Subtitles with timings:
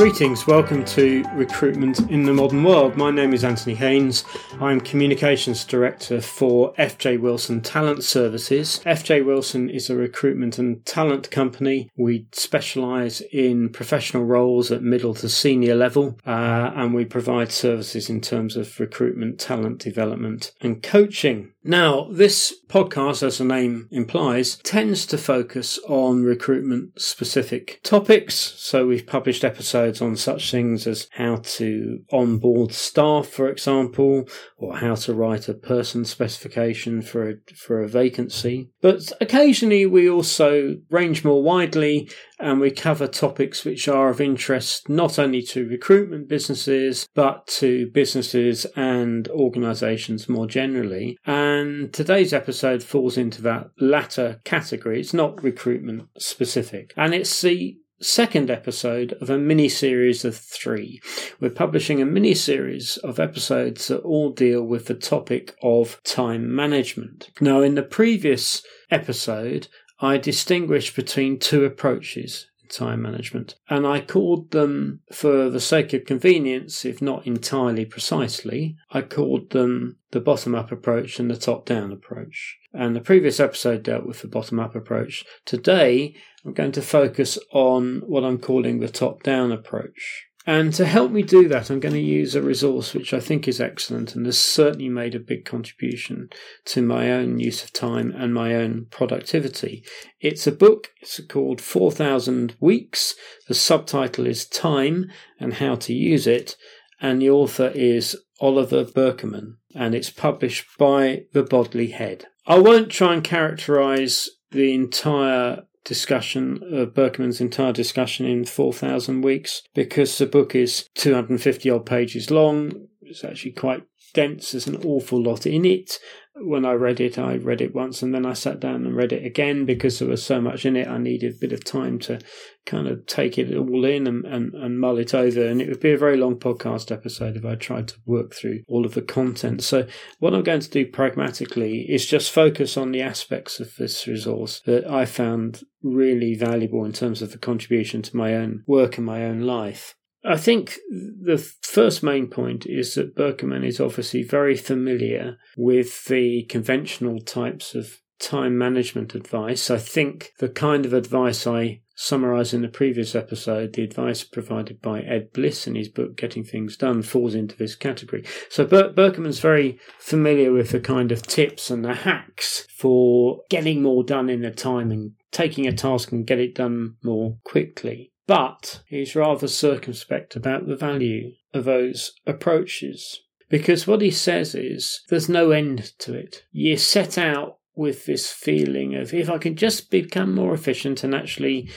[0.00, 2.96] Greetings, welcome to Recruitment in the Modern World.
[2.96, 4.24] My name is Anthony Haynes.
[4.58, 8.80] I'm Communications Director for FJ Wilson Talent Services.
[8.86, 11.90] FJ Wilson is a recruitment and talent company.
[11.98, 18.08] We specialise in professional roles at middle to senior level, uh, and we provide services
[18.08, 21.52] in terms of recruitment, talent development, and coaching.
[21.62, 28.34] Now, this podcast, as the name implies, tends to focus on recruitment specific topics.
[28.34, 34.76] So we've published episodes on such things as how to onboard staff, for example, or
[34.76, 38.70] how to write a person specification for a, for a vacancy.
[38.80, 44.88] But occasionally we also range more widely and we cover topics which are of interest
[44.88, 51.18] not only to recruitment businesses, but to businesses and organizations more generally.
[51.26, 55.00] And today's episode falls into that latter category.
[55.00, 56.92] It's not recruitment specific.
[56.96, 61.00] And it's the second episode of a mini series of three.
[61.38, 66.54] We're publishing a mini series of episodes that all deal with the topic of time
[66.54, 67.30] management.
[67.40, 69.68] Now, in the previous episode,
[70.00, 76.04] I distinguished between two approaches time management, and I called them, for the sake of
[76.04, 81.66] convenience, if not entirely precisely, I called them the bottom up approach and the top
[81.66, 82.58] down approach.
[82.72, 85.24] And the previous episode dealt with the bottom up approach.
[85.44, 90.29] Today, I'm going to focus on what I'm calling the top down approach.
[90.46, 93.46] And to help me do that, I'm going to use a resource which I think
[93.46, 96.30] is excellent and has certainly made a big contribution
[96.66, 99.84] to my own use of time and my own productivity.
[100.18, 103.14] It's a book, it's called 4000 Weeks.
[103.48, 106.56] The subtitle is Time and How to Use It,
[107.02, 112.24] and the author is Oliver Burkeman, and it's published by The Bodley Head.
[112.46, 119.62] I won't try and characterize the entire discussion of Burkeman's entire discussion in 4,000 weeks
[119.74, 122.88] because the book is 250 odd pages long.
[123.02, 123.82] It's actually quite
[124.14, 124.52] dense.
[124.52, 125.98] There's an awful lot in it.
[126.42, 129.12] When I read it, I read it once and then I sat down and read
[129.12, 130.88] it again because there was so much in it.
[130.88, 132.18] I needed a bit of time to
[132.66, 135.46] kind of take it all in and, and, and mull it over.
[135.46, 138.60] And it would be a very long podcast episode if I tried to work through
[138.68, 139.62] all of the content.
[139.62, 139.86] So,
[140.18, 144.62] what I'm going to do pragmatically is just focus on the aspects of this resource
[144.66, 149.06] that I found really valuable in terms of the contribution to my own work and
[149.06, 149.94] my own life.
[150.24, 156.44] I think the first main point is that Burkeman is obviously very familiar with the
[156.44, 159.70] conventional types of time management advice.
[159.70, 164.80] I think the kind of advice I summarised in the previous episode, the advice provided
[164.80, 168.24] by Ed Bliss in his book Getting Things Done, falls into this category.
[168.50, 173.82] So Ber- Burkeman's very familiar with the kind of tips and the hacks for getting
[173.82, 178.12] more done in the time and taking a task and get it done more quickly
[178.30, 183.22] but he's rather circumspect about the value of those approaches.
[183.48, 186.44] Because what he says is there's no end to it.
[186.52, 191.12] You set out with this feeling of if I can just become more efficient and
[191.12, 191.68] actually,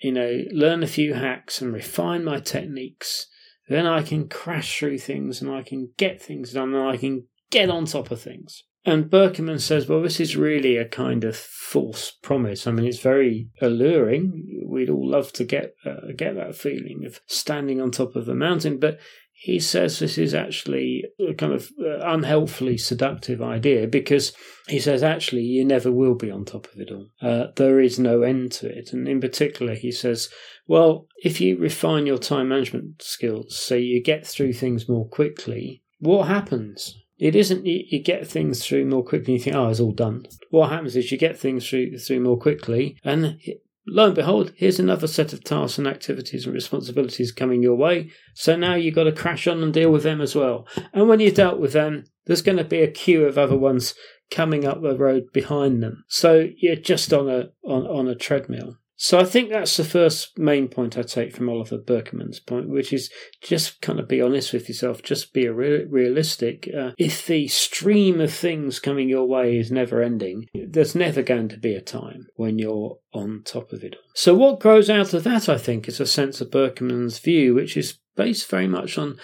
[0.00, 3.26] you know, learn a few hacks and refine my techniques,
[3.68, 7.26] then I can crash through things and I can get things done and I can
[7.50, 8.62] get on top of things.
[8.86, 12.68] And Burkeman says, well, this is really a kind of false promise.
[12.68, 14.64] I mean, it's very alluring.
[14.64, 18.34] We'd all love to get uh, get that feeling of standing on top of a
[18.34, 19.00] mountain, but
[19.32, 24.32] he says this is actually a kind of uh, unhelpfully seductive idea because
[24.68, 27.08] he says actually you never will be on top of it all.
[27.20, 28.92] Uh, there is no end to it.
[28.92, 30.30] And in particular, he says,
[30.68, 35.82] well, if you refine your time management skills so you get through things more quickly,
[35.98, 36.96] what happens?
[37.18, 40.26] It isn't you, get things through more quickly you think, oh, it's all done.
[40.50, 43.40] What happens is you get things through through more quickly and
[43.86, 48.10] lo and behold, here's another set of tasks and activities and responsibilities coming your way.
[48.34, 50.66] So now you've got to crash on and deal with them as well.
[50.92, 53.94] And when you've dealt with them, there's going to be a queue of other ones
[54.30, 56.04] coming up the road behind them.
[56.08, 58.76] So you're just on a on, on a treadmill.
[58.98, 62.94] So I think that's the first main point I take from Oliver Burkeman's point, which
[62.94, 63.10] is
[63.42, 66.68] just kind of be honest with yourself, just be re- realistic.
[66.76, 71.48] Uh, if the stream of things coming your way is never ending, there's never going
[71.50, 73.96] to be a time when you're on top of it.
[74.14, 77.76] So what grows out of that, I think, is a sense of Burkeman's view, which
[77.76, 79.18] is based very much on,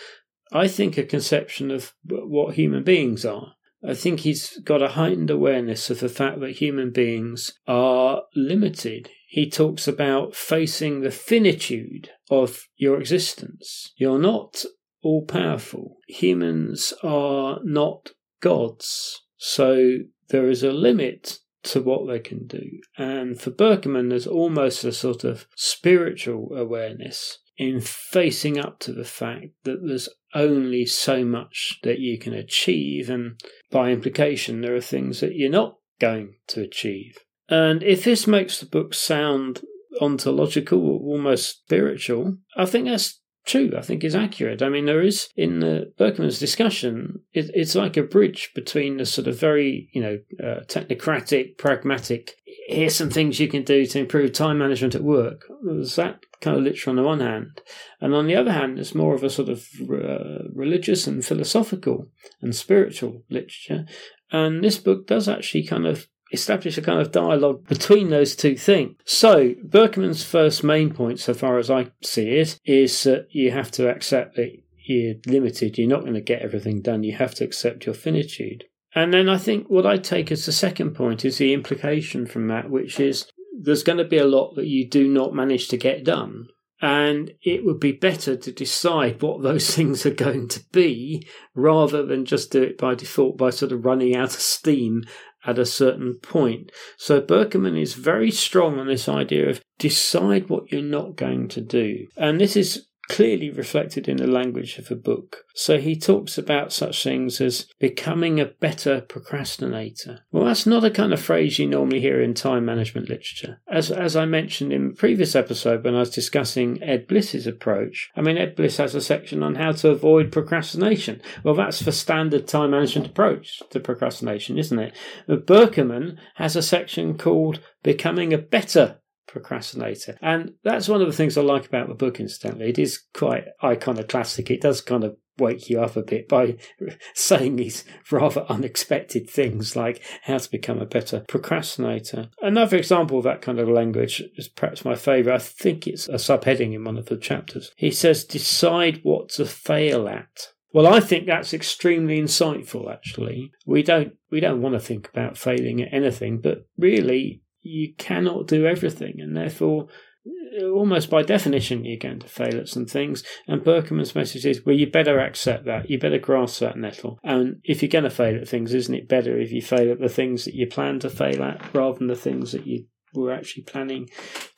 [0.52, 3.54] I think, a conception of what human beings are.
[3.84, 9.10] I think he's got a heightened awareness of the fact that human beings are limited
[9.32, 13.90] he talks about facing the finitude of your existence.
[13.96, 14.62] You're not
[15.02, 15.96] all powerful.
[16.06, 18.10] Humans are not
[18.42, 19.22] gods.
[19.38, 22.80] So there is a limit to what they can do.
[22.98, 29.02] And for Burkeman, there's almost a sort of spiritual awareness in facing up to the
[29.02, 33.40] fact that there's only so much that you can achieve, and
[33.70, 37.16] by implication, there are things that you're not going to achieve.
[37.48, 39.62] And if this makes the book sound
[40.00, 44.62] ontological almost spiritual, I think that's true, I think is accurate.
[44.62, 49.06] I mean, there is in the Burkeman's discussion, it, it's like a bridge between the
[49.06, 52.34] sort of very, you know, uh, technocratic, pragmatic,
[52.68, 55.46] here's some things you can do to improve time management at work.
[55.64, 57.60] There's that kind of literature on the one hand.
[58.00, 62.08] And on the other hand, there's more of a sort of uh, religious and philosophical
[62.40, 63.86] and spiritual literature.
[64.30, 68.56] And this book does actually kind of establish a kind of dialogue between those two
[68.56, 68.96] things.
[69.04, 73.70] So, Burkeman's first main point, so far as I see it, is that you have
[73.72, 74.50] to accept that
[74.84, 78.64] you're limited, you're not going to get everything done, you have to accept your finitude.
[78.94, 82.48] And then I think what I take as the second point is the implication from
[82.48, 83.26] that, which is
[83.58, 86.48] there's going to be a lot that you do not manage to get done.
[86.80, 92.04] And it would be better to decide what those things are going to be rather
[92.04, 95.04] than just do it by default by sort of running out of steam
[95.44, 96.70] at a certain point.
[96.96, 101.60] So Burkeman is very strong on this idea of decide what you're not going to
[101.60, 102.06] do.
[102.16, 105.44] And this is clearly reflected in the language of the book.
[105.54, 110.20] So he talks about such things as becoming a better procrastinator.
[110.30, 113.60] Well, that's not a kind of phrase you normally hear in time management literature.
[113.68, 118.10] As, as I mentioned in the previous episode when I was discussing Ed Bliss's approach,
[118.16, 121.20] I mean, Ed Bliss has a section on how to avoid procrastination.
[121.44, 124.96] Well, that's for standard time management approach to procrastination, isn't it?
[125.26, 128.98] But Burkeman has a section called becoming a better
[129.32, 130.16] procrastinator.
[130.20, 132.68] And that's one of the things I like about the book, incidentally.
[132.68, 134.50] It is quite iconoclastic.
[134.50, 136.56] It does kind of wake you up a bit by
[137.14, 142.28] saying these rather unexpected things like how to become a better procrastinator.
[142.42, 145.36] Another example of that kind of language is perhaps my favourite.
[145.36, 147.72] I think it's a subheading in one of the chapters.
[147.76, 150.48] He says, decide what to fail at.
[150.74, 152.90] Well, I think that's extremely insightful.
[152.90, 157.94] Actually, we don't we don't want to think about failing at anything, but really, you
[157.96, 159.88] cannot do everything, and therefore,
[160.26, 163.24] uh, almost by definition, you're going to fail at some things.
[163.46, 165.90] And Burkeman's message is, well, you better accept that.
[165.90, 167.18] You better grasp that nettle.
[167.24, 170.00] And if you're going to fail at things, isn't it better if you fail at
[170.00, 173.32] the things that you plan to fail at rather than the things that you were
[173.32, 174.08] actually planning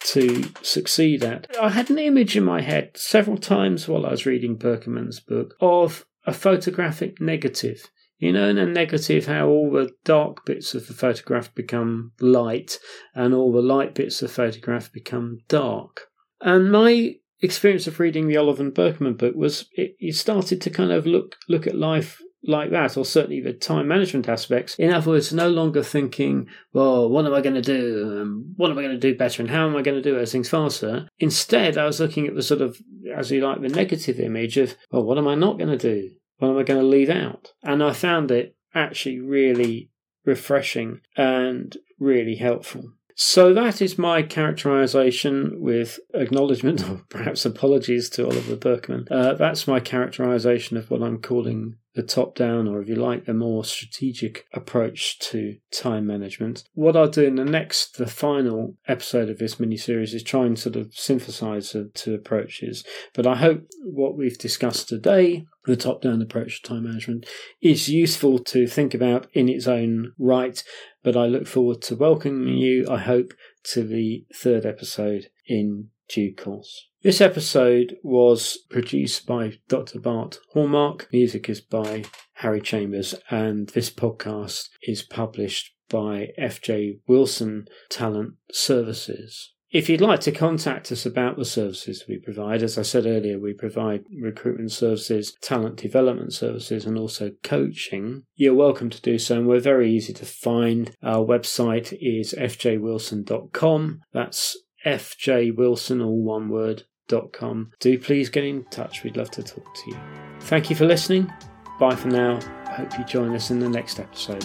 [0.00, 1.46] to succeed at?
[1.60, 5.54] I had an image in my head several times while I was reading Burkeman's book
[5.60, 7.90] of a photographic negative
[8.24, 12.78] you know, in a negative, how all the dark bits of the photograph become light
[13.14, 16.06] and all the light bits of the photograph become dark.
[16.40, 20.70] And my experience of reading the Oliver and Burkeman book was it, it started to
[20.70, 24.74] kind of look look at life like that, or certainly the time management aspects.
[24.76, 28.20] In other words, no longer thinking, well, what am I going to do?
[28.22, 29.42] Um, what am I going to do better?
[29.42, 31.08] And how am I going to do those things faster?
[31.18, 32.78] Instead, I was looking at the sort of,
[33.14, 36.10] as you like, the negative image of, well, what am I not going to do?
[36.38, 37.52] What am I going to leave out?
[37.62, 39.90] And I found it actually really
[40.25, 42.92] refreshing and really helpful.
[43.16, 49.06] So that is my characterization with acknowledgement or perhaps apologies to Oliver Burkeman.
[49.10, 53.26] Uh, that's my characterization of what I'm calling the top down, or if you like,
[53.29, 56.65] a more strategic approach to time management.
[56.74, 60.44] What I'll do in the next, the final episode of this mini series is try
[60.44, 62.84] and sort of synthesize the two approaches.
[63.15, 67.27] But I hope what we've discussed today, the top down approach to time management,
[67.63, 70.63] is useful to think about in its own right.
[71.03, 73.34] But I look forward to welcoming you, I hope,
[73.65, 76.89] to the third episode in due course.
[77.05, 80.01] This episode was produced by Dr.
[80.01, 81.06] Bart Hallmark.
[81.13, 82.05] Music is by
[82.37, 89.53] Harry Chambers, and this podcast is published by FJ Wilson Talent Services.
[89.70, 93.39] If you'd like to contact us about the services we provide, as I said earlier,
[93.39, 98.23] we provide recruitment services, talent development services, and also coaching.
[98.34, 100.96] You're welcome to do so, and we're very easy to find.
[101.03, 104.01] Our website is fjwilson.com.
[104.15, 104.56] That's
[104.87, 106.84] FJ Wilson, all one word,
[107.32, 107.70] com.
[107.81, 109.03] Do please get in touch.
[109.05, 109.96] We'd love to talk to you.
[110.41, 111.32] Thank you for listening.
[111.79, 112.39] Bye for now.
[112.67, 114.44] I hope you join us in the next episode.